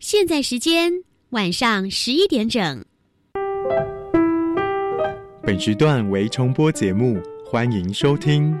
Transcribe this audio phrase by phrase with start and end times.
[0.00, 0.92] 现在时间
[1.30, 2.84] 晚上十一点整。
[5.42, 8.58] 本时段为重播节目，欢迎收听。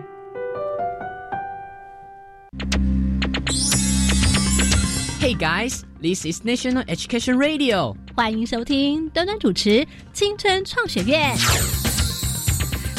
[5.20, 7.96] Hey guys, this is National Education Radio。
[8.14, 11.34] 欢迎收听端端主持青春创学院。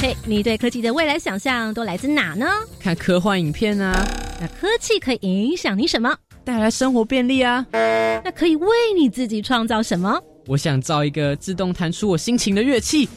[0.02, 2.48] 嘿，你对科技的未来想象都来自哪呢？
[2.80, 4.08] 看科幻影片啊。
[4.40, 6.16] 那科技可以影响你什么？
[6.46, 7.66] 带来生活便利啊。
[8.24, 8.68] 那可以为
[8.98, 10.18] 你自己创造什么？
[10.48, 13.10] 我想造一个自动弹出我心情的乐器。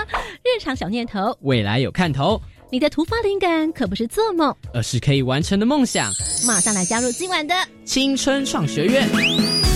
[0.42, 2.40] 日常小念头，未来有看头。
[2.72, 6.10] 你的突发灵感可不是做梦，而是可以完成的梦想。
[6.46, 7.54] 马上来加入今晚的
[7.84, 9.69] 青春创学院。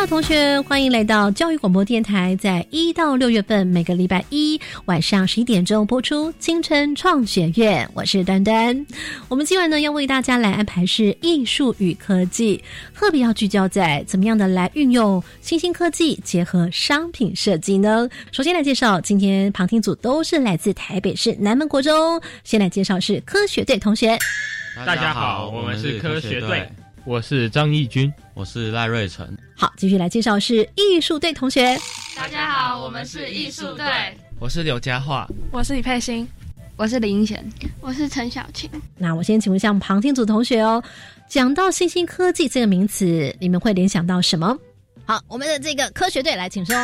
[0.00, 8.86] 好，同学，欢迎来到教育广播电台，在一到六月份每个礼拜一晚上十一点钟播出《青春创学院》，我是端端。
[9.28, 18.08] 我们今晚呢要为大家来安排是艺术与科技，特别要聚焦在怎么样的来运用新兴科技结合商品设计呢？
[18.32, 24.18] 首先来介绍，今天旁听组都是来自台北市南门国中，先来介绍是科学队同学。
[24.86, 26.66] 大家好，我们是科学队。
[27.10, 29.36] 我是张义军，我是赖瑞成。
[29.56, 31.76] 好，继续来介绍是艺术队同学。
[32.14, 33.84] 大家好，我们是艺术队。
[34.38, 36.24] 我是刘佳桦，我是李佩欣，
[36.76, 37.44] 我是林英贤，
[37.80, 38.70] 我是陈小晴。
[38.96, 40.80] 那我先请问一下旁听组同学哦，
[41.28, 44.56] 讲到新兴科技这个名词，你们会联想到什么？
[45.04, 46.76] 好，我们的这个科学队来，请说。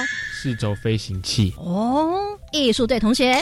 [0.43, 1.55] 四轴飞行器。
[1.57, 3.41] 哦，艺术队同学。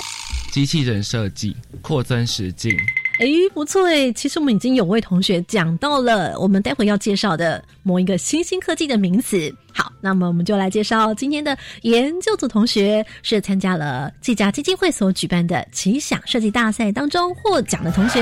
[0.52, 2.77] 机器人设计，扩增实境。
[3.20, 4.11] 哎，不错哎！
[4.12, 9.55] 其实我们已经有位同学讲到了我们待会要介绍的某一个新兴科技的名词。
[9.73, 18.20] 好，那么我们就来介绍今天的研究组同学，是参加了这家基金会所举办的奇想设计大赛当中获奖的同学。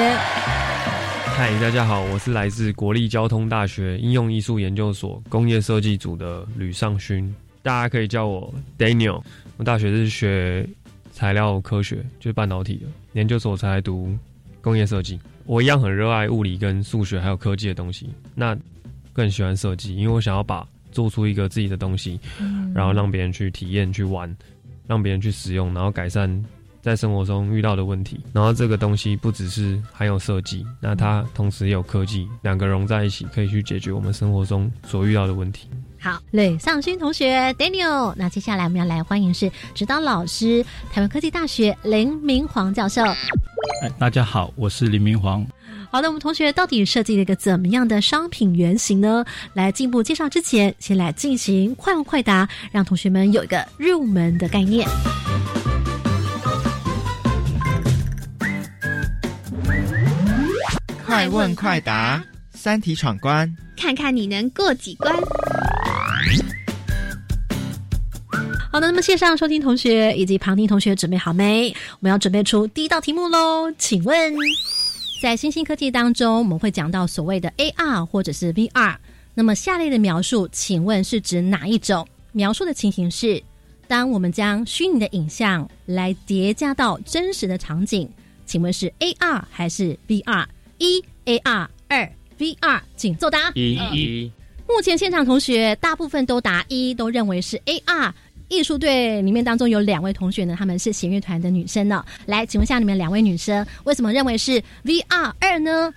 [1.25, 9.23] 嗨，大家好，我是来自国立交通大学应用艺术研究所工业设计组的吕尚勋，大家可以叫我 Daniel。
[9.57, 10.69] 我大学是学
[11.15, 14.15] 材料科学，就是半导体的，研究所才读。
[14.63, 18.09] 工业设计，我一样很热爱物理跟数学还有科技的东西。
[18.35, 18.57] 那
[19.13, 22.19] 更喜欢设计，因为我想要把做出一个自己的东西，
[22.75, 24.35] 然后让别人去体验、去玩，
[24.87, 26.45] 让别人去使用，然后改善
[26.81, 28.21] 在生活中遇到的问题。
[28.33, 35.69] 然后这个东西不只是含有设计，那它同时也有科技，两个融在一起，可以去解决我们生活中所遇到的问题。
[36.05, 43.05] 好，雷尚勋同学 Daniel，那接下来我们要来欢迎是指导老师台湾科技大学林明煌教授。
[43.05, 45.47] 哎，大家好，我是林明煌。
[45.93, 49.25] 好的，我们同学到底设计了一个怎么样的商品原型呢？
[49.55, 54.89] 来进一步介绍之前，先来进行快问快答，让同学们有一个入门的概念。
[61.07, 62.21] 快问快答，
[62.51, 65.15] 三题闯关，看看你能过几关。
[68.73, 71.69] 好的，那么线上收听同学以及旁听同学准备好没？
[71.69, 73.71] 我们要准备出第一道题目喽。
[73.77, 74.35] 请问，
[75.21, 78.97] 在新兴科技当中，我们会讲到所谓的 AR 或者是 VR。
[79.35, 82.09] 那么下列的描述，请问是指哪一种？
[82.33, 83.43] 描述的情形是，
[83.87, 88.09] 当我们将虚拟的影像来叠加到真实的场景，
[88.47, 90.47] 请问是 AR 还是 VR？
[90.79, 93.53] 一 AR，二 VR，请作答。
[93.55, 94.33] 一一。
[94.67, 98.13] 目前现场同学大部分都答一，都认为是 AR。
[98.53, 102.05] 艺术队里面当中有两位同学呢，他们是弦乐团的女生呢。
[102.27, 105.93] 来，请问一下你们两位女生，为什么认为是 VR 二呢？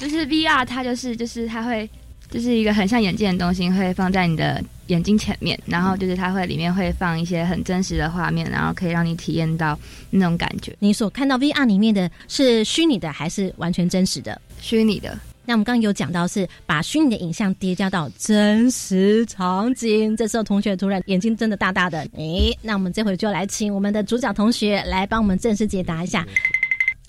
[0.00, 1.88] 就是 VR，它就是就是它会
[2.30, 9.76] 就是一个很像眼镜的东西，会放在你的眼睛前面，然后就是它会里面会放一些很真实的画面，然后可以让你体验到
[10.10, 10.76] 那种感觉。
[10.78, 14.40] 你所看到 VR 里面的是虚拟的还是完全真实的？
[14.60, 15.18] 虚拟的。
[15.48, 26.26] 那我们刚刚有讲到是把虚拟的影像叠加到真实场景，这时候同学突然眼睛睁得大大的，诶，那我们这回就来请我们的主角同学来帮我们正式解答一下。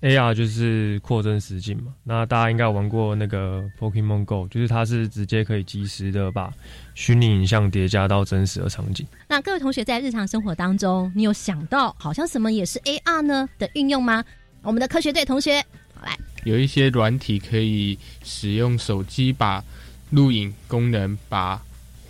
[0.01, 6.50] AR 就是扩增实境嘛，那大家应该玩过那个 Pokemon Go，就是它是直接可以及时的把
[6.95, 9.06] 虚拟影像叠加到真实的场景。
[9.27, 14.24] 那各位同学在日常生活当中，你有想到好像什么也是 AR 呢的运用吗？
[14.62, 15.62] 我们的科学队同学，
[15.94, 16.18] 好来。
[16.44, 19.63] 有一些软体可以使用手机把
[20.12, 21.62] 录影功能把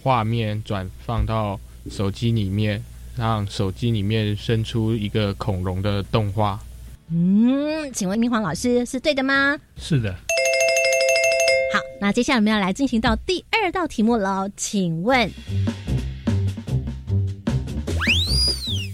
[0.01, 1.59] 画面转放到
[1.89, 2.83] 手机里面，
[3.17, 6.59] 让手机里面生出一个恐龙的动画。
[7.11, 9.57] 嗯，请问明煌老师是对的吗？
[9.77, 10.13] 是的。
[11.73, 15.29] 好，那接下来我们要来进行到第二道题目了，请问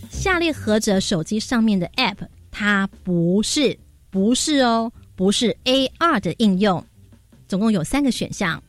[0.10, 2.28] 下列何者手机上面的 App？
[2.52, 3.78] 它不是，
[4.10, 6.84] 不是哦，不是 AR 的应用。
[7.48, 8.62] 总共有三个选项：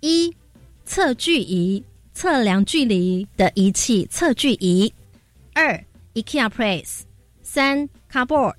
[0.00, 0.34] 一、
[0.84, 4.92] 测距仪，测量距离的仪器测距仪；
[5.54, 5.82] 二、
[6.14, 7.06] IKEA p r a c e
[7.42, 8.54] 三、Cardboard。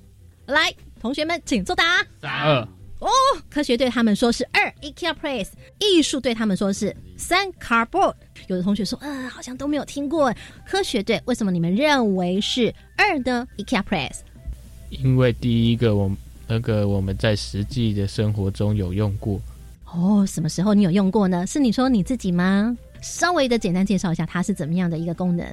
[0.46, 2.04] 来，同学们请作答。
[2.20, 2.68] 三二。
[2.98, 3.08] 哦，
[3.48, 5.48] 科学对他们说是二，IKEA Place，
[5.78, 8.14] 艺术对他们说是三，Cardboard。
[8.48, 10.34] 有的同学说，呃，好像都没有听过。
[10.66, 14.18] 科学队为什么你们认为是二呢？IKEA Press。
[14.90, 16.10] 因为第一个，我
[16.50, 19.40] 那个我们在实际的生活中有用过。
[19.92, 21.46] 哦，什么时候你有用过呢？
[21.46, 22.76] 是你说你自己吗？
[23.00, 25.46] 稍微的简单介绍一下，它是怎么样的一个功能？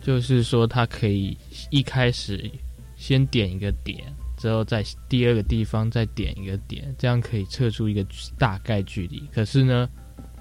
[0.00, 1.36] 就是说，它可以
[1.70, 2.48] 一开始
[2.96, 4.04] 先点一个点。
[4.36, 8.06] 之后在第二个地方再点一个点，这样可以测出一个
[8.38, 9.22] 大概距离。
[9.32, 9.88] 可是呢，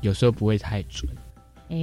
[0.02, 1.10] 有时候不会太准。
[1.70, 1.78] 哎，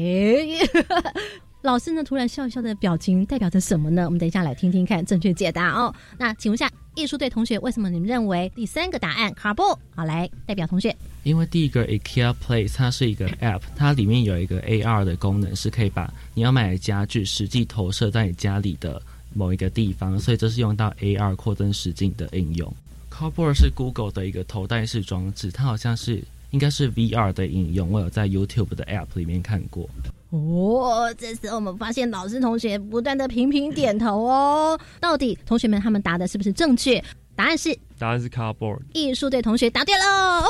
[1.63, 4.05] 老师呢突然笑笑的表情代表着什么呢？
[4.05, 5.95] 我们等一下来听听看正确解答哦。
[6.19, 10.95] 那请问下艺术队同学，为什么你们认为第三个答案 cardboard 好来代表同学？
[11.23, 19.01] 因为第一个 IKEA Place 它是一个 App，它里面有一个 AR 的功能，是可以把你要买的家具实际投射在你家里的。
[19.33, 22.75] 某一个地方，所以这是用到 AR 扩增实境的应用。
[23.13, 26.21] Cardboard 是 Google 的一个头戴式装置，它好像是
[26.51, 29.89] 应该是 VR 的应用，我有在 YouTube 的 App 里面看过。
[30.31, 34.79] 哦，这时候我们发现老师同学不断的频频点头哦。
[35.01, 37.03] 到底同学们他们答的是不是正确？
[37.35, 38.81] 答案是答案是 Cardboard。
[38.93, 40.47] 艺术队同学答对喽！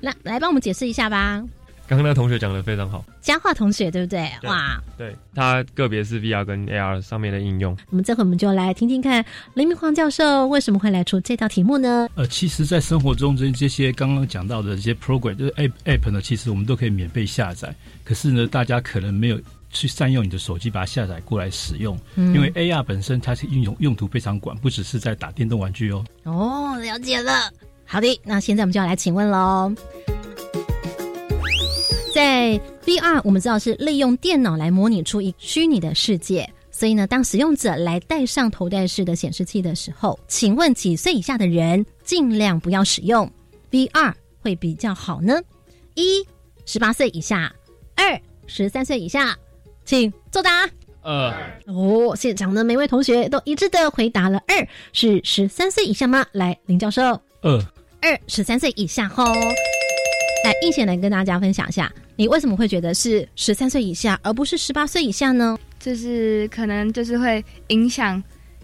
[0.00, 1.42] 那来帮我们解释一下吧。
[1.88, 4.30] 刚刚那个同学讲的非常好，佳化同学对不对？
[4.42, 7.74] 哇，对，他个别是 VR 跟 AR 上面的应用。
[7.90, 9.24] 那么这回我们就来听听看
[9.54, 12.06] 林明煌教授为什么会来出这道题目呢？
[12.14, 17.74] 呃，其实，在生活中这这些刚刚讲到的这些 program，就是 app app 呢，其实我们都可以免费下载。
[18.04, 26.04] 可是呢，大家可能没有去善用你的手机把它下载过来使用，因为 AR 本身它是应用用途非常广，不只是在打电动玩具哦。
[26.24, 27.50] 哦，了解了。
[27.86, 29.72] 好的，那现在我们就要来请问喽。
[32.18, 43.30] 在 VR，我们知道是利用电脑来模拟出一虚拟的世界，所以呢，当使用者来戴上头戴式的显示器的时候，请问几岁以下的人尽量不要使用
[43.70, 45.40] VR 会比较好呢？
[45.94, 46.26] 一
[46.66, 47.54] 十八岁以下，
[47.94, 49.38] 二十三岁以下，
[49.84, 50.68] 请作答。
[51.02, 51.32] 二
[51.66, 56.26] 哦，现场的每位同学都一致的回答了二，是十三岁以下吗？
[56.32, 57.00] 来，林教授，
[57.42, 57.64] 二
[58.02, 59.24] 二十三岁以下吼。
[60.42, 61.92] 来，应贤来跟大家分享一下。
[62.18, 65.56] 你为什么会觉得是十三岁以下，而不是十八岁以下呢？
[65.78, 68.20] 就是可能就是会影响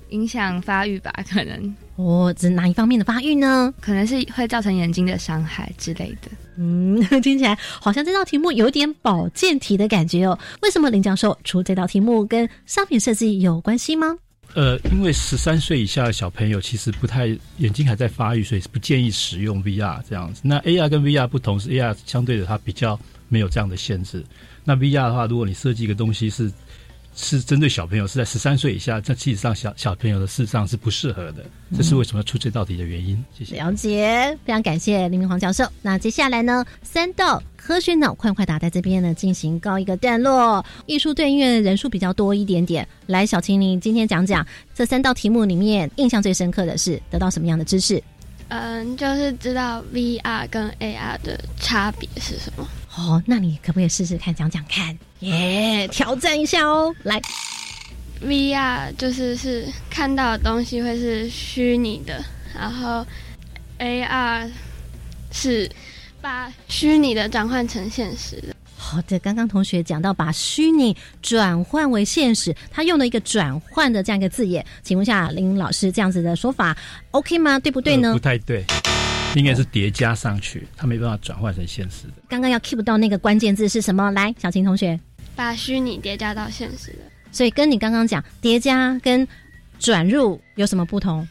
[0.08, 3.72] 影响发育吧，可能哦，指哪一方面的发育呢？
[3.80, 6.28] 可能是会造成眼睛的伤害之类的。
[6.56, 10.36] 嗯，听起来好像这道题目有点保健题的感觉哦。
[10.62, 14.16] 为什么林教授出这道题目跟商品设计有关系吗？
[14.54, 17.26] 呃，因为十三岁以下的小朋友其实不太
[17.58, 20.40] 眼睛还在发育，所以不建议使用 VR 这样子。
[20.42, 22.98] 那 AR 跟 VR 不同是 AR 相对的它比较。
[23.28, 24.24] 没有这样的限制。
[24.64, 26.50] 那 VR 的话，如果你设计一个东西是
[27.14, 31.44] 是针对小朋友，是在十三岁以下，这其实上小小朋友的事实上是不适合的。
[31.76, 33.22] 这是为什么要出这道题的原因。
[33.38, 33.54] 谢谢。
[33.54, 35.64] 了解，非常感谢林明黄教授。
[35.80, 40.64] 那接下来呢，三道科学脑快快答在这边呢进行告一个段落。
[40.86, 44.44] 艺术队因为人数比较多一点点，来小青，你今天讲讲
[44.74, 48.02] 这三道题目里面印象最深刻的是得到什么样的知识？
[48.48, 52.68] 嗯，就是知道 VR 跟 AR 的差别是什么。
[52.96, 54.96] 哦，那你可不可以试试看讲讲看？
[55.20, 56.94] 耶，挑战一下哦！
[57.02, 57.20] 来
[58.22, 62.24] ，VR 就是是看到的东西会是虚拟的，
[62.54, 63.04] 然后
[63.80, 64.48] AR
[65.32, 65.68] 是
[66.20, 68.54] 把虚拟的转换成现实的。
[68.76, 76.76] 好的，刚刚同学讲到把虚拟转换为现实，他用了一个转换的这样一个字眼，请问一下林老师，这样子的说法
[77.10, 77.58] OK 吗？
[77.58, 78.12] 对不对呢？
[78.12, 78.64] 不太对。
[79.40, 82.14] 应该是叠加上去，它没办法转换成现实的。
[82.28, 84.10] 刚刚要 keep 到那个关键字是什么？
[84.12, 84.98] 来，小琴同学，
[85.34, 86.98] 把虚拟叠加到现实的。
[87.32, 89.26] 所以跟你刚刚讲叠加跟
[89.78, 91.26] 转入有什么不同？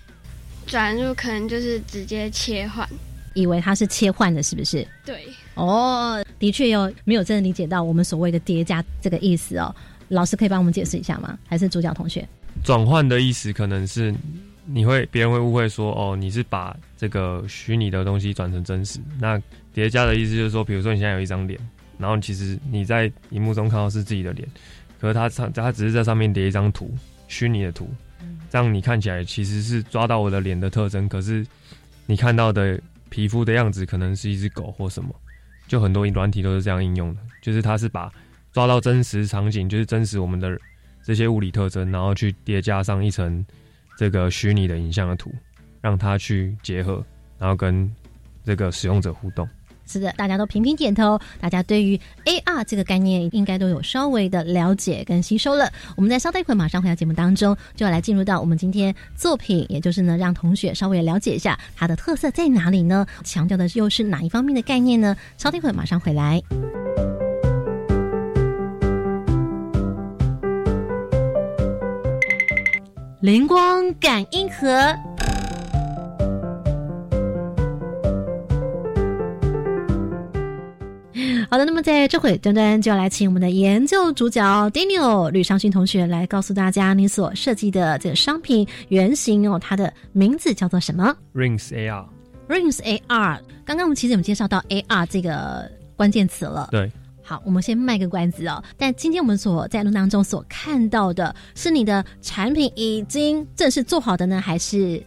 [0.67, 2.87] 转入可能就是直接切换，
[3.33, 4.87] 以为它是切换的，是不是？
[5.05, 5.27] 对。
[5.55, 9.73] 哦，的确有没有真的理解到我们所谓的叠加这个意思哦？
[10.09, 11.37] 老师可以帮我们解释一下吗？
[11.47, 12.27] 还是主角同学？
[12.63, 14.13] 转换的意思可能是。
[14.65, 18.99] 你会别人会误会说哦，你是把这个虚拟的东西转成真实。
[19.19, 19.41] 那
[19.73, 21.59] 叠加的意思就是说，比如说你现在有一张脸，
[21.97, 24.47] 然后其实你在荧幕中看到是自己的脸，
[24.99, 26.93] 可是它它它只是在上面叠一张图，
[27.27, 27.89] 虚拟的图，
[28.49, 31.45] 这样你看起来其实是抓到我的脸的特征，可是
[32.05, 32.79] 你看到的
[33.09, 35.13] 皮肤的样子可能是一只狗或什么，
[35.67, 38.11] 就很多软体都是这样应用的，就是它是把
[38.51, 40.57] 抓到真实场景，就是真实我们的
[41.03, 43.45] 这些物理特征，然后去叠加上一层
[43.97, 45.31] 这个虚拟的影像的图，
[45.81, 47.03] 让它去结合，
[47.37, 47.89] 然后跟
[48.43, 49.47] 这个使用者互动。
[49.85, 51.19] 是的，大家都频频点头。
[51.41, 55.69] 大家对于 AR 这个概念应该都有稍微的了解跟吸收了。
[55.97, 63.05] 我们在稍待一会，马上回到节目当中，就要来进入到我们今天作品，也就是呢，让同学稍微了解一下它的特色在哪里呢？
[63.25, 65.15] 强调的又是哪一方面的概念呢？
[65.37, 66.41] 稍待一会，马上回来。
[73.23, 74.67] 灵光感应盒。
[81.49, 92.05] 好的，那么在这会，端端就要来请我们的研究主角 Daniel 吕尚勋同学来告诉大家，你所设计的这个商品原型哦，它的名字叫做什么？Rings AR。
[92.49, 93.39] Rings AR。
[93.63, 96.67] 刚刚我们其实有介绍到 AR 这个关键词了。
[96.71, 96.91] 对。
[97.23, 98.61] 好，我们先卖个关子哦。
[98.77, 105.01] 但今天我们所在录当中所看到的是你的产品已经正式做好的呢，还是？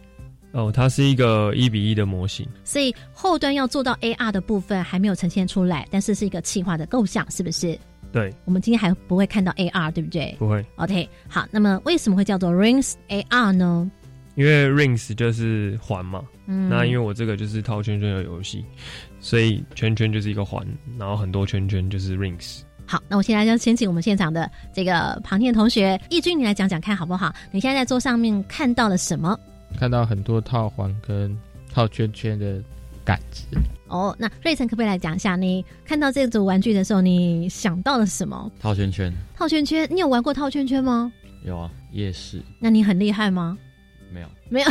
[0.53, 7.77] 哦，它是一个一比一的模型，所以后端要做到 AR 的部分还没有呈现出来，但是是一个企划的构想，是不是？
[8.11, 10.35] 对，我们今天还不会看到 AR，对不对？
[10.39, 10.65] 不会。
[10.77, 13.91] OK，好，那么为什么会叫做 Rings AR 呢？
[14.37, 18.63] 因为 Rings 就是环嘛，嗯，那因为我这个就是套圈圈的游戏，
[19.19, 20.63] 所以圈圈就是一个环，
[20.99, 22.59] 然后很多圈圈就是 Rings。
[22.85, 27.33] 好，那我现在就先请我们现场的这个庞天同学易军，你来讲讲看好不好？
[27.51, 29.37] 你现在在桌上面看到了什么？
[29.75, 31.35] 看到很多套环跟
[31.73, 32.61] 套圈圈的
[33.03, 33.43] 杆子
[33.87, 35.35] 哦，那瑞成可不可以来讲一下？
[35.35, 38.51] 你看到这组玩具的时候，你想到了什么？
[38.59, 41.11] 套圈圈，套圈圈，你有玩过套圈圈吗？
[41.43, 42.39] 有啊，夜市。
[42.59, 43.57] 那你很厉害吗？
[44.11, 44.67] 没有，没有。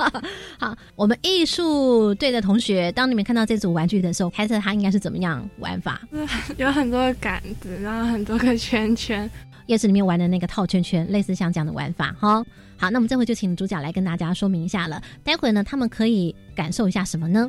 [0.58, 6.00] 好，我们艺术队的同学，当你们看到这组玩具的时候，猜测它应该是怎么样玩法？
[6.56, 9.30] 有很多杆子，然后很多个圈圈。
[9.66, 12.44] 夜市里面玩的那个套圈圈，类似像这样的玩法哈。
[12.76, 15.00] 好，那我们这回就请主角来跟大家说明一下了。
[15.22, 17.48] 待会呢，他们可以感受一下什么呢？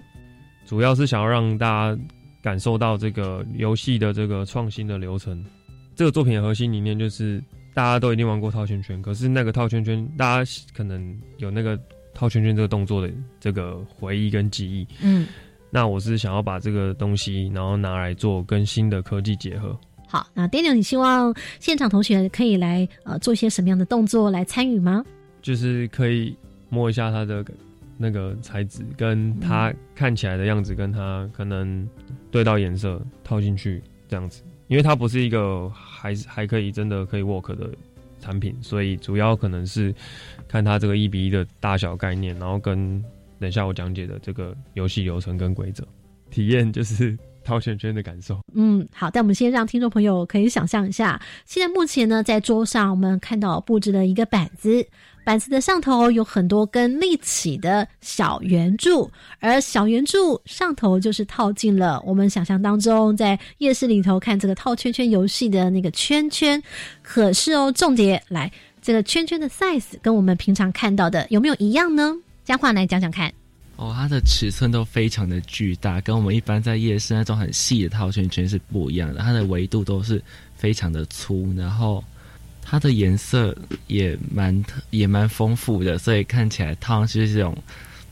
[0.65, 1.99] 主要是想要让大家
[2.43, 5.43] 感受到这个游戏的这个创新的流程。
[5.95, 11.79] 这个作品的核心理念就是大家都一定玩过套圈圈，可是那个套圈圈，大家可能有那个
[12.13, 14.87] 套圈圈这个动作的这个回忆跟记忆。
[15.01, 15.27] 嗯，
[15.69, 19.77] 那我是想要把这个东西，然后拿来做跟新的科技结合。
[20.07, 25.05] 好，那 Daniel，你希望现场同学可以来呃做一些什么样的动作来参与吗？
[25.41, 26.35] 就是可以
[26.67, 27.45] 摸一下它的
[27.97, 31.87] 那个材质，跟它看起来的样子，跟它可能
[32.29, 37.69] 对到颜色套进去这样子，因为它不是一个还还可以真的可以 work 的
[38.21, 39.93] 产品，所以主要可能是
[40.47, 43.03] 看它这个一比一的大小概念，然后跟
[43.37, 45.85] 等下我讲解的这个游戏流程跟规则
[46.29, 47.17] 体验就是。
[47.43, 54.85] 套圈圈的感受，嗯，好，但我们先让听众朋友可以想象一下，现在目前呢，在桌上我们看到布置了一个板子，
[55.23, 59.09] 板子的上头有很多根立起的小圆柱，
[59.39, 66.61] 而小圆柱上头就是套进了我们想象当中在夜市里头看这个套圈圈游戏的那个圈圈。
[67.03, 68.51] 可是哦，重点来，
[68.81, 72.15] 这个圈圈的 size 跟我们平常看到的有没有一样呢？
[72.43, 73.31] 嘉话来讲讲看。
[73.75, 79.21] 哦，它的尺寸都非常的巨大，跟我们一般在夜市那种很细的套圈圈是不一样的。
[79.21, 80.21] 它的维度都是
[80.55, 82.03] 非常的粗，然后
[82.71, 83.53] 它的颜色
[83.87, 87.53] 也蛮也蛮丰富的，所以看起来套上去是这种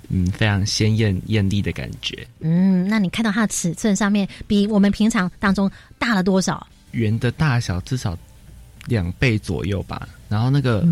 [0.09, 2.27] 嗯非常鲜艳艳丽的感觉。
[2.41, 6.67] 嗯，那你看到它的尺寸上面比我们平常当中大了多少？
[6.91, 8.17] 圆的大小至少
[8.87, 10.09] 两倍左右吧。
[10.27, 10.85] 然后那个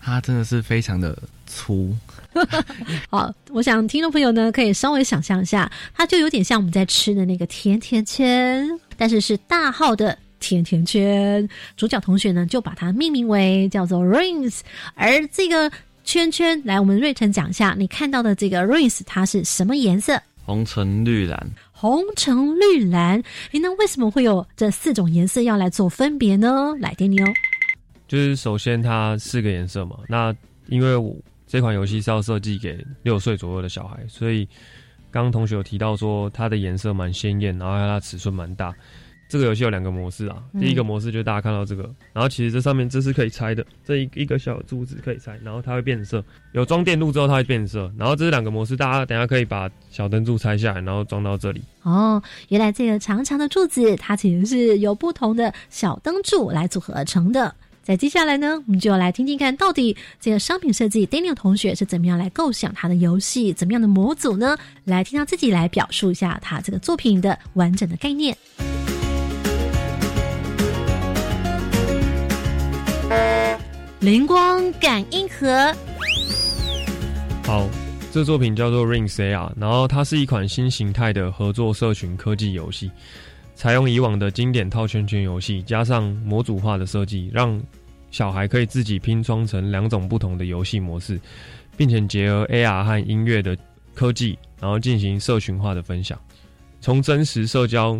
[0.00, 1.92] 它真的是非常的粗。
[3.10, 8.64] 好，我想听众朋友呢可以稍微想象一下，它就有点像我们在吃的那个甜甜圈，
[8.96, 11.48] 但是是大号的甜甜圈。
[11.76, 14.60] 主角同学呢就把它命名为叫做 Rings，
[14.94, 15.70] 而这个
[16.04, 20.20] 圈圈，来我们瑞成讲一下，你看到的这个 Rings 它是什么颜色？
[20.44, 21.50] 红橙绿蓝。
[21.72, 26.74] 红橙绿蓝，诶，那为什么会有这四种颜色要来做分别呢？
[26.80, 27.26] 来，点你哦。
[28.06, 30.34] 就是首先它四个颜色嘛，那
[30.66, 31.16] 因为我。
[31.50, 34.46] 这款游戏是要设计给六岁左右的小孩，所以
[35.10, 38.70] 刚刚同学有提到说它的颜色蛮鲜艳，然后它尺寸蛮大。
[39.28, 41.82] 这个游戏有两个模式啊，第一个模式就是大家看到这个，
[42.14, 46.24] 然后其实这上面这是可以拆的，这一一个小柱子可以拆，然后它会变色。
[46.52, 51.60] 有装电路之后它会变色，然后这是两个模式，大家等下可以把小灯柱拆下来，然后装到这里。
[51.82, 57.54] 哦，原来这个长长的柱子它其实是由不同的小灯柱来组合而成的。
[57.82, 64.58] 在接下来呢，我们就来听听看，到底这个商品设计 Daniel 同学是怎么样来构想他的游戏，怎么样的模组呢？
[64.84, 68.36] 来听他自己来表述一下他这个作品的完整的概念。
[74.00, 75.74] 灵光感应盒。
[77.44, 77.68] 好，
[78.12, 82.88] 这作品叫做 Ring AR，然后它是一款新形态的合作社群科技游戏，
[83.56, 87.60] 采用以往的经典套圈圈游戏，加上模组化的设计，让
[88.12, 91.20] 小孩可以自己拼装成两种不同的游戏模式，
[91.76, 93.58] 并且结合 AR 和音乐的
[93.94, 96.16] 科技，然后进行社群化的分享，
[96.80, 97.98] 从真实社交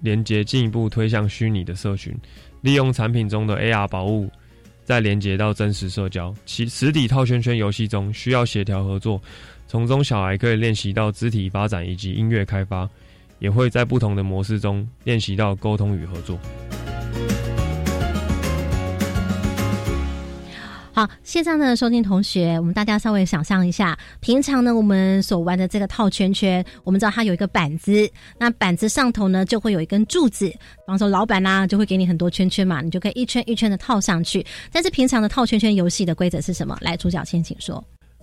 [0.00, 2.14] 连接进一步推向虚拟的社群，
[2.60, 4.30] 利用产品中的 AR 宝物。
[4.88, 9.20] 再连接到真实社交，其实体套圈圈游戏中需要协调合作，
[9.66, 12.88] 从中小孩可以练习到肢体发展以及音乐开发，
[13.38, 16.38] 也会在不同的模式中练习到沟通与合作。
[20.98, 34.44] 好，线上的收听同学，我们大家稍微想象一下，平常呢，我们所玩的这个套圈圈，我们知道它有一个板子，那板子上头呢就会有一根柱子，比方说老板啦就会给你很多圈圈嘛，你就可以一圈一圈的套上去。
[34.72, 36.76] 但是平常的套圈圈游戏的规则是什么？
[36.80, 37.80] 来，主角先请说。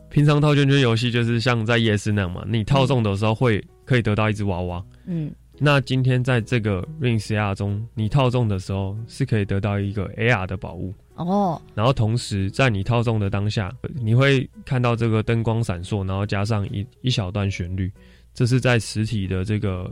[0.10, 4.84] 平常套圈圈游戏就是像在夜市那样嘛，你套中的时候会可以得到一只娃娃。
[5.06, 5.32] 嗯。
[5.58, 11.62] 那今天在这个 Ring AR 中，你套中的时候是可以得到一个 AR 的宝物哦。
[11.74, 17.92] 然后同时在你套中的当下，你会看到这个灯光闪烁，然后加上一一小段旋律，
[18.34, 19.92] 这是在实体的这个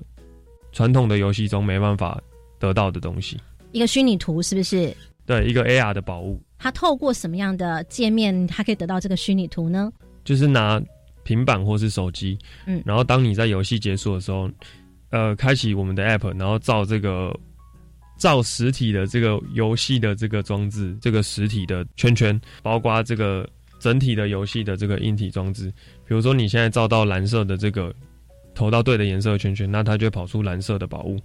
[0.72, 2.22] 传统的游戏中没办法
[2.60, 3.38] 得到的东西。
[3.72, 4.96] 一个虚拟图是不是？
[5.25, 6.42] 对，一个 AR 的宝物。
[6.60, 9.92] 它透过什么样的界面，它可以得到这个虚拟图呢？
[10.24, 10.82] 就是拿
[11.24, 14.50] 平板或是手机，嗯，然后当你在游戏结束的时候。
[15.10, 17.32] 呃，开启我们的 app，然后照这个
[18.24, 23.46] 造实体的这个游戏的这个装置，这个实体的圈圈，包括这个
[23.80, 25.70] 整体的游戏的这个硬体装置。
[26.08, 27.94] 比如说，你现在照到蓝色的这个
[28.56, 31.20] 投到对的颜色的圈圈，那它就会跑出蓝色的宝物。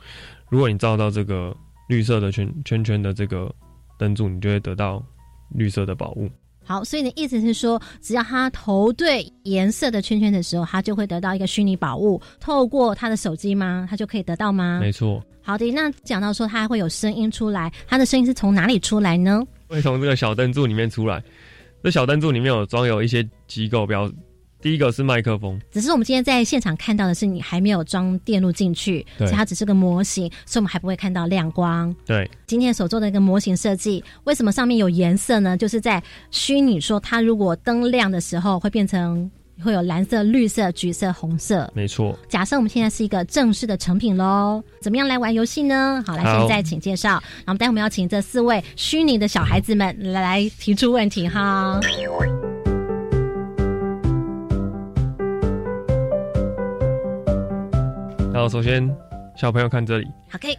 [0.50, 1.56] 如果你照到这个
[1.88, 3.54] 绿色的圈圈圈的这个
[3.96, 5.00] 灯柱，你就会得到
[5.54, 6.28] 绿色的宝物。
[6.68, 12.20] 好，所以你的意思是说，只要他投对颜色的圈圈的时候，他就会得到一个虚拟宝物。
[12.38, 13.86] 透过他的手机吗？
[13.88, 14.78] 他就可以得到吗？
[14.78, 15.24] 没错。
[15.40, 19.42] 好的，那讲到说他还会有声音出来，他的声音是从哪里出来呢？
[19.66, 21.24] 会从这个小灯柱里面出来。
[21.82, 24.06] 这小灯柱里面有装有一些机构标。
[24.60, 31.94] 第一个是麦克风，只是我们今天在现场看到的是你还没有装电路进去，所以它只是个模型，所以我们还不会看到亮光。
[32.04, 35.56] 对，今天所做的一个模型设计，为什么上面有颜色呢？
[35.56, 39.30] 就是在虚拟说它如果灯亮的时候会变成
[39.62, 41.70] 会有蓝色、绿色、橘色、红色。
[41.72, 42.18] 没错。
[42.28, 46.02] 假设我们现在是一个正式的成品喽，怎么样来玩游戏呢？
[46.04, 47.22] 好，来现在请介绍。
[47.44, 51.78] 然后待会我们要请这四位虚拟的小孩子们来提出问题哈。
[58.38, 58.88] 好，首先
[59.36, 60.06] 小朋友看这里。
[60.32, 60.56] OK。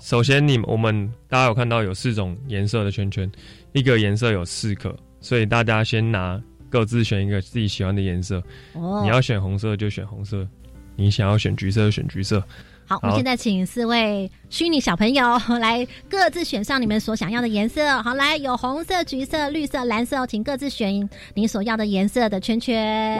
[0.00, 3.28] 首先，你我们大家有看到有四种颜色的圈圈，
[3.72, 8.40] 一个颜色有四颗，所以大家先拿各自选一个自己喜欢的颜色。
[8.74, 9.00] 哦。
[9.02, 10.46] 你要选红色就选红色，
[10.94, 12.40] 你想要选橘色就选橘色。
[12.86, 18.00] 好，我们现在请四位虚拟小朋友 来各自选上你们所想要的颜色。
[18.04, 23.18] 好，来有红色、橘色、绿色、蓝色，请各自选你所要的颜色的圈圈。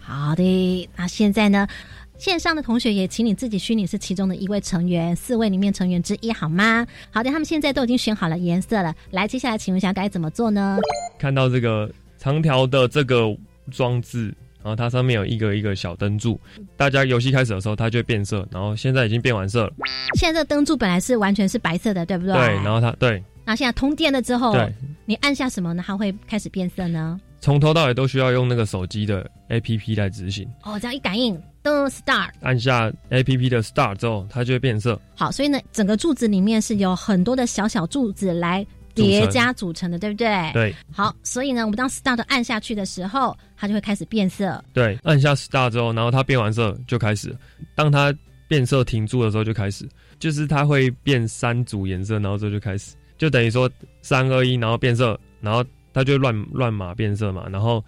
[0.00, 1.68] 好的，那现在呢？
[2.18, 6.84] 线上的同学也请你自己虚拟是其中的一位成员，四位里面成员之一好吗？
[7.12, 8.92] 好的，他们现在都已经选好了颜色了。
[9.12, 10.78] 来，接下来请问一下该怎么做呢？
[11.16, 13.24] 看到这个长条的这个
[13.70, 16.40] 装置，然后它上面有一个一个小灯柱，
[16.76, 19.72] 大家游戏开始的时候它就会变色，然后现在已经变完色了。
[20.14, 22.34] 现在这个灯柱本来是完全是白色的，对不对？
[22.34, 24.56] 对，然后它对，那现在通电了之后，
[25.04, 25.84] 你按下什么呢？
[25.86, 27.20] 它会开始变色呢？
[27.40, 30.48] 从头到尾都需要用那个手机的 A P P 来执行。
[30.64, 35.00] 哦，这样一感应，噔，start，按下 A P P 的 start 之后，它就会变色。
[35.16, 40.50] 好，所以呢，整个柱子里面是有很多的小小柱子来叠加组成的，对不对？
[40.52, 40.74] 对。
[40.92, 44.62] 好，所以呢，我们当 start 按下去的时候，它就会开始变色。
[44.72, 47.36] 对，按下 start 之后，然后它变完色就开始。
[47.74, 48.14] 当它
[48.46, 55.64] 变色停住的时候就开始，就是它会变三组颜色，然后之后就开始，就等于说三二一，然后变色，然后。
[55.90, 57.82] 它就乱乱码变色嘛，然后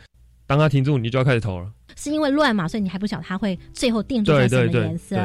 [0.51, 1.71] 当它停住，你就要开始投了。
[1.95, 5.17] 是因为乱嘛，所以你还不晓得它会最后定住在什么颜色。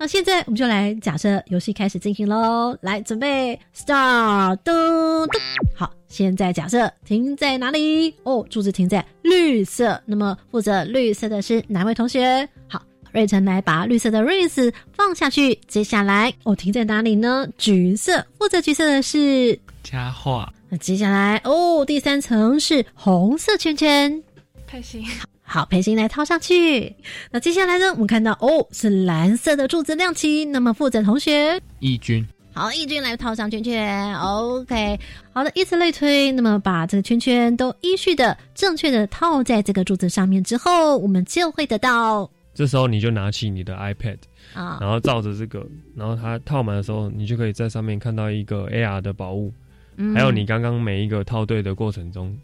[0.00, 4.72] 那现在我们就来假设游戏开始进行喽，来准备 start，噔
[5.26, 5.28] 噔。
[5.76, 8.12] 好，现在假设停在哪里？
[8.24, 10.02] 哦，柱子停在绿色。
[10.04, 12.48] 那么负责绿色的是哪位同学？
[12.66, 12.82] 好，
[13.12, 15.54] 瑞晨来把绿色的 ring 放下去。
[15.68, 17.46] 接下来哦，停在哪里呢？
[17.56, 20.52] 橘色，负责橘色的是佳画。
[20.80, 24.20] 接下来哦，第三层是红色圈圈，
[24.74, 25.04] 佩欣，
[25.44, 26.96] 好，佩欣来套上去。
[27.30, 30.44] 那接下来呢，我们看到哦，是蓝色的柱子亮起。
[30.46, 34.98] 那么负责同学，义军，好，义军来套上圈圈，OK，
[35.32, 36.32] 好的，以此类推。
[36.32, 42.28] 那么把这个圈圈都依序的正确的套在这个柱子上面之后，我们就会得到。
[42.52, 44.18] 这时候你就拿起你的 iPad
[44.54, 49.52] 啊，然后照着这个，然后它套满的时候，你就可以在上面看到一个 AR 的宝物，
[50.12, 52.36] 还有你刚刚每一个套对的过程中，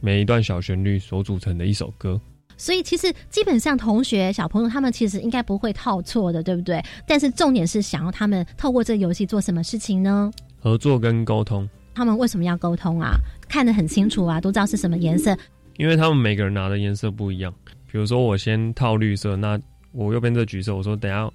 [0.00, 2.20] 每一段小旋律所组成的一首歌。
[2.56, 6.82] 所以其实基本上同学小朋友他们其实应该不会套错的，对不对？
[7.06, 10.30] 但是重点是想要他们透过这个游戏做什么事情呢？
[10.58, 11.66] 合作跟沟通。
[11.94, 13.12] 他们为什么要沟通啊？
[13.48, 15.36] 看得很清楚啊，都知道是什么颜色。
[15.78, 17.52] 因为他们每个人拿的颜色不一样。
[17.90, 19.58] 比如说我先套绿色，那
[19.92, 21.30] 我右边这橘色，我说等下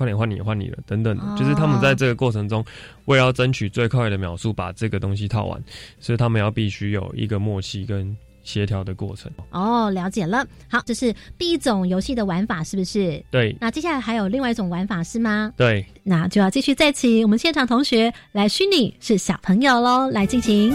[0.00, 2.64] 快点换你换你了，等等的，就是他们在这个过程中，
[3.04, 5.62] 为了要争取最快的秒数把这个东西套完，
[6.00, 8.16] 所以他们要必须有一个默契跟。
[8.42, 10.44] 协调的过程哦，了解了。
[10.66, 13.22] 好，这是第一种游戏的玩法，是不是？
[13.30, 13.54] 对。
[13.60, 15.52] 那接下来还有另外一种玩法是吗？
[15.58, 15.84] 对。
[16.02, 20.74] 那就要继续再请我们现场同学来虚拟是小朋友喽，来进行。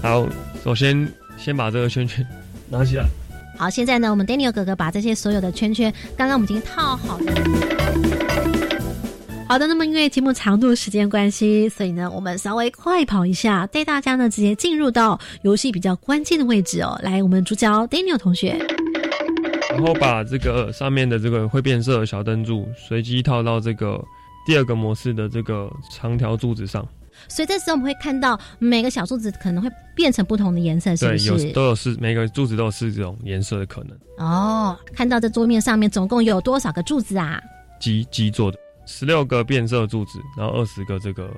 [0.00, 0.24] 好，
[0.62, 2.24] 首先先把这个圈圈
[2.70, 3.04] 拿起来。
[3.60, 7.24] 好，现在呢，我们 Daniel 哥哥把这些所有的圈圈，刚刚我们已经套好了。
[9.46, 16.98] 好的，那么因为节目长度时间关系，所以呢，我们稍微快跑一下，带大家呢直接进入到游戏比较关键的位置哦。
[17.02, 18.56] 来，我们主角 Daniel 同学，
[19.68, 24.02] 然后把这个上面的这个会变色的小灯柱随机套到这个
[24.46, 26.88] 第二个模式的这个长条柱子上。
[27.30, 31.30] 所以这时候我们会看到每个小柱子可能会变成不同的颜色，是不是？
[31.30, 33.96] 对，有都有四，每个柱子都有四种颜色的可能。
[34.18, 37.40] 哦，看到这桌面上面总共有多少个柱子啊？
[37.78, 38.58] 基基做的。
[38.86, 41.30] 十六个变色柱子，然后二十个这个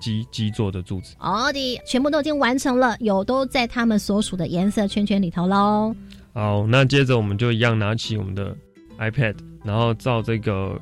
[0.00, 1.14] 基基座的柱子。
[1.18, 5.92] 好的，全部都已经完成了，有都在他们所属的颜色圈圈里头喽。
[6.32, 8.56] 好，那接着我们就一样拿起我们的
[8.98, 9.34] iPad，
[9.64, 10.80] 然后照这个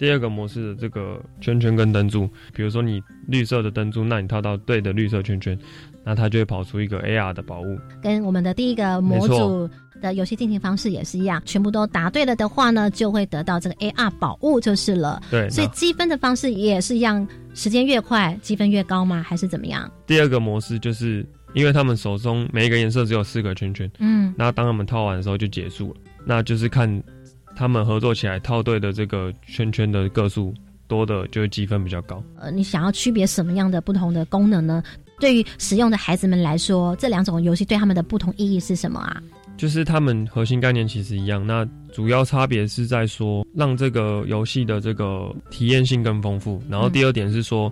[0.00, 5.56] 第二个模式的这个圈圈跟灯柱，比如说你绿色的灯柱，那你套到对的绿色圈圈，
[6.02, 7.78] 那它就会跑出一个 AR 的宝物。
[8.02, 9.70] 跟我们的第一个模组。
[10.00, 15.20] 的游戏进行方式也是一样，全部都答对了的话呢，就会得到这个 AR 宝物就是了。
[15.30, 19.22] 对，所以积分的方式也是一样，时间越快，积分越高吗？
[19.22, 19.92] 还是怎么样？
[20.06, 26.90] 第二个模式就是因为他们手中每一个颜色只有四个圈圈，嗯，那当他们套完的时候就结束了，那就是看
[27.60, 30.54] 他们合作起来套对的这个圈圈的个数
[30.88, 32.24] 多的，就会积分比较高。
[32.38, 34.82] 呃，你想要区别什么样的不同的功能呢？
[35.18, 39.22] 对于使用的孩子们来说，这两种游戏对他们的不同意义是什么啊？
[39.58, 46.62] 就是他们核心概念其实一样，那主要差别是在说让这个游戏的这个体验性更丰富。
[46.66, 47.70] 然后第二点是说，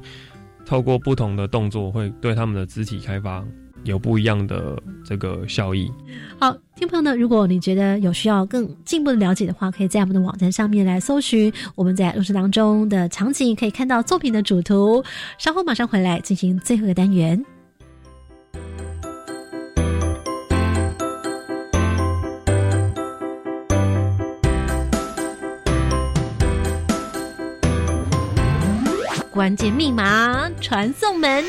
[0.67, 3.43] 透过不同的动作会对他们的肢体开发
[3.85, 5.91] 有不一样的这个效益。
[6.39, 15.03] 好，听朋友呢，如果你觉得有需要更进一步的了解的话，可以在我们的网站上面来搜寻我们在录制当中的场景，可以看到作品的主图。
[15.39, 17.45] 稍后马上回来进行最后一个单元。
[29.31, 31.45] 关键密码传送门。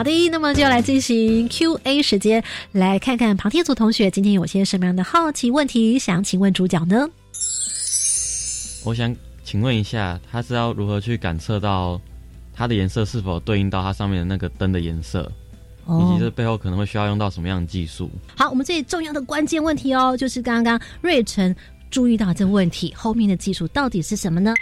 [0.00, 7.06] 好的，那么就要来进行 Q&A 时间，来看看旁听组同学今天有些什么样的好奇问题想请问主角呢？
[8.82, 12.00] 我想请问一下，他是要如何去感测到
[12.54, 15.30] 它的颜色是否对应到它上面的那个灯的颜色？
[15.86, 18.10] 以及这背后可能会需要用到什么样的技术？
[18.34, 21.54] 好，我们最重要的关键问题哦，就是刚刚瑞成
[21.90, 24.54] 注意到这问题，后面的技术到底是什么呢？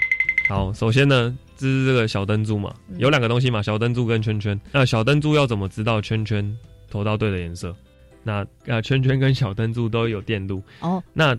[0.49, 4.59] 好，首先呢，这是这个小灯珠嘛，有两个东西嘛，小灯珠跟圈圈。
[4.73, 6.57] 那小灯珠要怎么知道圈圈
[6.89, 7.77] 投到对的颜色？
[8.23, 11.03] 那呃，圈圈跟小灯珠都有电路哦。
[11.13, 11.37] 那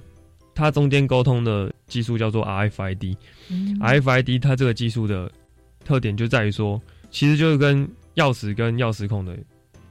[0.54, 3.16] 它中间沟通的技术叫做 RFID。
[3.80, 5.32] RFID 它这个技术的
[5.84, 6.80] 特点就在于说，
[7.10, 9.36] 其实就是跟钥匙跟钥匙孔的。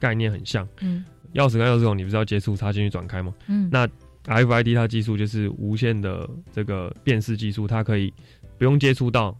[0.00, 3.34] 概念很像，嗯，钥匙跟钥匙孔，你不是要接触插进去转开吗？
[3.48, 3.84] 嗯，那
[4.26, 8.14] RFID 它技术就是无线的这个辨识技术，它可以
[8.56, 9.36] 不用接触到，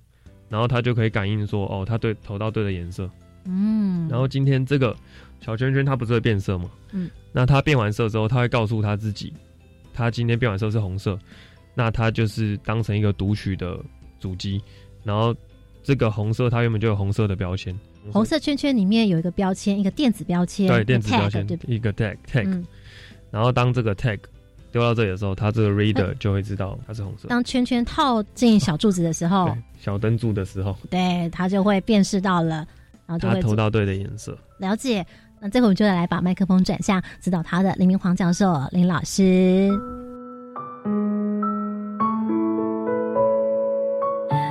[0.49, 3.11] 然后它就可以感应说，哦，它对投到对的颜色，
[3.45, 4.97] 嗯，然后今天这个
[5.41, 6.71] 小圈圈它不是会变色吗？
[6.93, 9.33] 嗯，那它变完色之后，它会告诉他自己，
[9.93, 11.19] 它今天变完色是红色，
[11.75, 13.79] 那它就是当成一个读取的
[14.19, 14.61] 主机，
[15.05, 15.35] 然后
[15.83, 17.79] 这个红色它原本就有红色的标签。
[18.11, 22.65] 红色圈圈里面有一个标签，一个电子标签，对，电子标签，一个 tag tag。
[23.31, 24.19] 然后当这个 tag
[24.71, 27.29] 丢到这里的时候，它这个 reader 就会知道它是红色。
[27.29, 32.67] 当圈圈套进小柱子的时候，小灯柱的时候，对，它就会辨识到了，
[33.07, 34.37] 然后就会投到对的颜色。
[34.59, 35.05] 了解。
[35.41, 39.71] 那这回我们就来把麦克风转向指导他的林明煌教授林老师。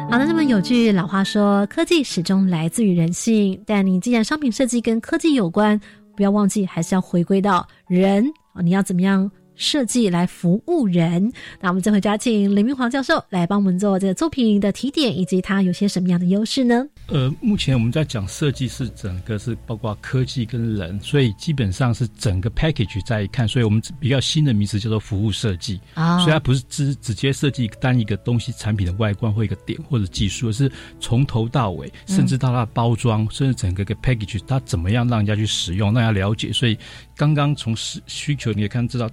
[0.10, 3.62] 好的，那么有句老话说，科技始终来自于人性。
[3.66, 5.78] 但你既然商品设计跟科技有关，
[6.16, 9.30] 不要忘记还是要回归到人啊，你要怎么样？
[9.58, 16.86] 设计来服务人，那我们这回就要请林明煌教授来帮我们做这个作品的提点，以及它有些什么样的优势呢？
[17.08, 36.54] 呃，目前我们在讲设计是整个是包括科技跟人，所以基本上是整个 package 在看，所以我们比较新的名词叫做服务设计啊，所以它不是直直接设计单一个东西产品的外观或一个点或者技术，而是从头到尾，甚至到它的包装，甚至整个个 package 它怎么样让人家去使用，让人家了解。
[36.54, 36.78] 所以
[37.16, 39.10] 刚刚从需需求你也看知道。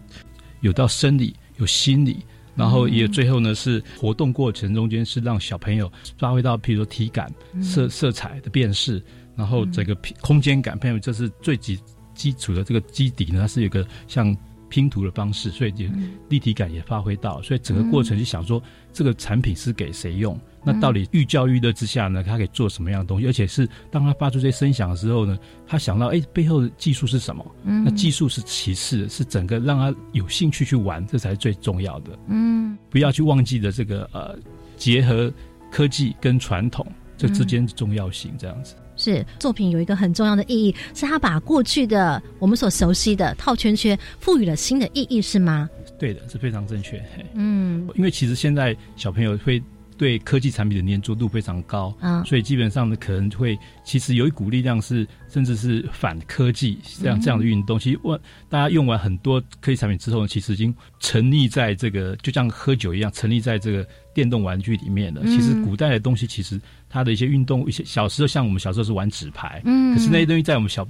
[0.64, 2.16] 有到生理，有心理，
[2.56, 7.30] 然后也最后呢是活动过程中间是让小朋友发挥到，譬如说体感、
[7.62, 9.02] 色色彩的辨识，
[9.36, 11.78] 然后整个空间感，朋友这是最基
[12.14, 14.34] 基础的这个基底呢，它是有个像。
[14.74, 15.88] 拼图的方式，所以也
[16.28, 18.60] 立体感也发挥到，所以整个过程就想说，
[18.92, 20.36] 这个产品是给谁用？
[20.64, 23.26] 那到底寓教于乐之下呢，它可以做什么样的东西？
[23.28, 27.46] 而且是当他发出这些声响的时候呢，他想到，哎，背后的技术是什么？
[27.62, 32.18] 那技术是其次，是整个让他有兴趣去玩，这才是最重要的。
[32.26, 34.36] 嗯，不要去忘记的这个呃，
[34.76, 35.32] 结合
[35.70, 36.84] 科技跟传统
[37.16, 38.74] 这之间的重要性，这样子。
[38.96, 45.68] 是作品有一个很重要的意义，是他把过去的我们所熟悉的套圈圈赋予了新的意义，是吗？
[45.98, 47.04] 对的，是非常正确。
[47.34, 49.62] 嗯，因为其实现在小朋友会。
[49.96, 57.78] 对科技产品的粘着度非常高，嗯，所以基本上呢，可能会其实有一股力量是，甚至是反科技这样这样的运动。
[57.78, 65.22] 其实，我大家用完很多科技产品之后呢，其实已经沉溺在这个，就像喝酒一样，沉溺在这个电动玩具里面了。
[65.26, 66.60] 其实，古代的东西，其实
[66.94, 70.86] 它的一些运动，一些小时候像我们小时候是玩纸牌，嗯，可是那些东西在我们小。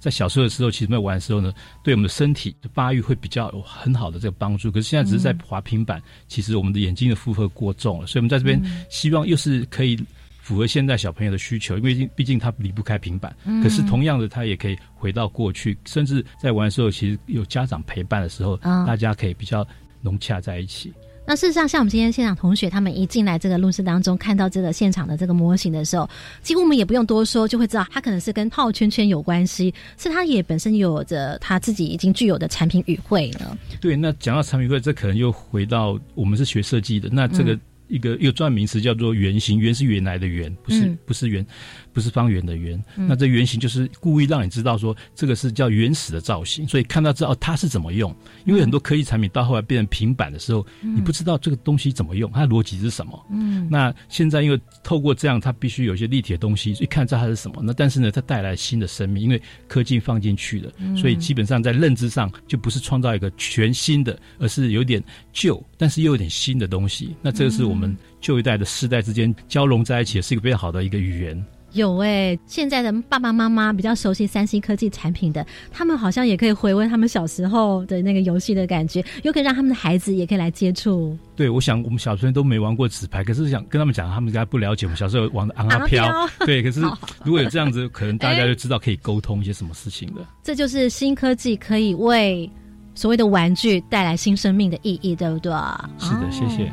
[0.00, 1.50] 在小时候的时候，其实在玩的时候呢，
[1.82, 4.70] 对我们的身体的发育会比较有很好的这个帮助。
[4.70, 9.98] 可是现在只是在滑平板，其实我们的眼睛的负荷过重了，所以我们在这边希望又是可以
[10.42, 13.34] 符合现在小朋友的需求，因为毕竟他离不开平板。
[13.62, 19.66] 可是同样的，他也可以回到过去，甚至在玩的时候，其实有家长陪伴的时候，大家可以比较
[20.02, 20.92] 融洽在一起。
[21.26, 26.08] 那事实上，像我们今天现场同学，他们一进来这个录室当中，看到这个现场的这个模型的时候，
[26.42, 33.56] 几乎我们也不用多说，就会知道它可能是跟套圈圈有关系，是它也本身有着它自己已经具有的产品语汇了。
[33.80, 37.58] 对，那讲到产品语汇，这可能又回到我们是学设计的，那这个。
[37.86, 41.46] 一个一个专名词叫做原型，原是原来的原，不是不是圆，
[41.94, 42.82] 不是方圆的圆。
[42.96, 48.12] 那这圆形就是故意让你知道说这个是叫原始的造型，所以看到知道它是怎么用。
[48.44, 53.26] 因为很多科技产品到后来变成平板的时候，你不知道这个东西怎么用，它的逻辑是什么。
[53.30, 57.60] 嗯，那现在因为透过这样，它必须有一些立体的东西，一看知道它是什么。
[57.62, 65.04] 那但是呢，它带来新的生命，因为科技放进去了，所以基本上在认知上就不是创造一个全新的，而是有点
[65.34, 67.14] 旧，但是又有点新的东西。
[67.20, 67.74] 那这个是我。
[67.74, 71.44] 我们旧一代的世代之间交融在一起，是一个非常好的一个语言。
[71.74, 81.16] 有哎，现在的爸爸妈妈比较熟悉三星科技产品的，他们好像也可以回温他们小时候的那个游戏的感觉，又可以让他们的孩子也可以来接触。
[81.36, 86.08] 对，我想我们小时候都没玩过纸牌，可是想跟他们讲，他们应该不了解我们小时候玩的昂啊飘。
[86.46, 86.80] 对，可是
[87.24, 90.28] 如果有这样子，可能大家就知道可以沟通一些什么事情了。
[90.42, 92.48] 这就是新科技可以为
[92.94, 95.52] 所谓的玩具带来新生命的意义，对不对？
[95.98, 96.72] 是的，谢谢。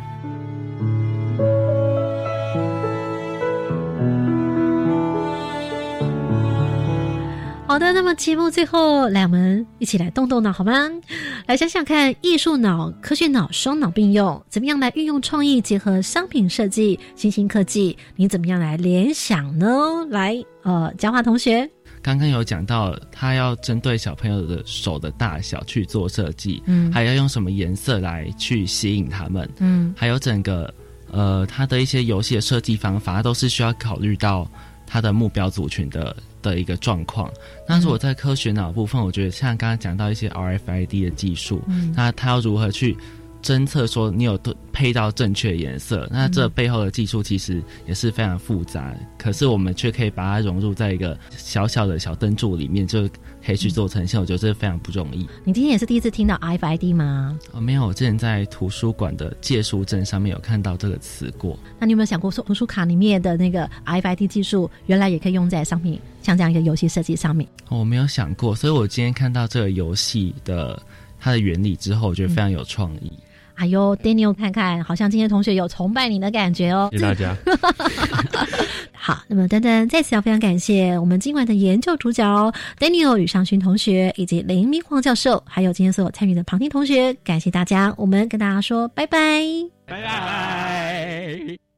[7.71, 10.73] 好的，那么节目最后，来我们一起来动动脑好吗？
[11.47, 17.97] 来想想看，艺术脑、科学脑双脑并用，怎么样来运用创意结合商品设计、新兴科技？
[18.17, 20.05] 你怎么样来联想呢？
[20.09, 21.65] 来，呃，嘉华同学，
[22.01, 30.73] 刚刚有讲到，他要针对小朋友的手的大小去做设计，嗯，还要用什么颜色来去吸引他们，嗯，还有整个
[31.09, 34.45] 呃，他的一些游戏的设计方法，都是需要考虑到
[34.91, 36.13] 他的目标族群的。
[36.41, 37.31] 的一个状况，
[37.67, 41.61] 那如果在科学脑部分，我觉得像刚刚讲到一些 RFID 的技术，
[41.95, 42.97] 那它要如何去？
[43.41, 44.39] 侦测说你有
[44.71, 53.09] 配到正确颜色，那这背后的技术其实也是非常复杂，可是我们却可以把它融入在一个小小的小灯柱里面，就
[53.45, 54.19] 可以去做呈现。
[54.19, 55.27] 我觉得这非常不容易。
[55.43, 57.37] 你今天也是第一次听到 RFID 吗？
[57.51, 61.57] 哦，没有，我之前在图书馆的借书证上面有看到这个词过。
[61.79, 67.47] 那你有没有想过，说图书卡里面的那个 RFID 技术，原来也可以用在商品像这样一个游戏设计上面？
[67.69, 70.81] 我没有想过，所以我今天看到这个游戏的
[71.19, 73.11] 它的原理之后，我觉得非常有创意。
[73.61, 76.89] 哎呦，Daniel，看看，好像今天同学有崇拜你的感觉哦。
[76.91, 77.37] 谢谢大家。
[78.91, 87.93] 好，那么等等，再次要非常感谢我们今晚的研究主角 Daniel 吕尚勋同学，以及林明煌教授，还有今天所有参与的旁听同学，感谢大家。
[87.97, 89.19] 我们跟大家说拜拜，
[89.85, 91.70] 拜拜。